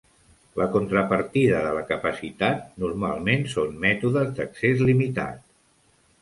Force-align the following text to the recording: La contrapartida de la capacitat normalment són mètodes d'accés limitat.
La 0.59 0.65
contrapartida 0.75 1.59
de 1.65 1.73
la 1.75 1.83
capacitat 1.91 2.63
normalment 2.85 3.45
són 3.53 3.77
mètodes 3.85 4.33
d'accés 4.41 4.83
limitat. 4.89 5.47